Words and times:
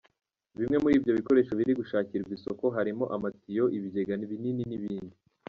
Bimwe 0.57 0.77
muri 0.83 0.93
ibyo 0.99 1.11
bikoresho 1.19 1.51
biri 1.59 1.71
gushakirwa 1.79 2.31
isoko 2.37 2.65
harimo 2.75 3.03
amatiyo, 3.15 3.63
ibigega 3.77 4.13
binini 4.31 4.63
n’ibindi. 4.69 5.15